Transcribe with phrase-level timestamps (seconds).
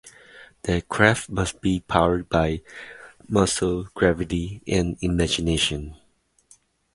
[0.63, 2.63] The craft must be powered by
[3.29, 5.95] muscle, gravity, and imagination.